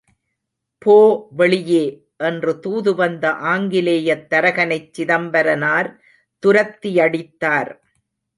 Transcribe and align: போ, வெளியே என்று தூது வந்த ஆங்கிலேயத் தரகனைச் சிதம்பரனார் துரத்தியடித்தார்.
போ, 0.81 0.95
வெளியே 1.31 1.83
என்று 2.17 2.59
தூது 2.59 2.95
வந்த 2.95 3.31
ஆங்கிலேயத் 3.45 4.33
தரகனைச் 4.33 4.89
சிதம்பரனார் 4.93 5.91
துரத்தியடித்தார். 6.43 7.71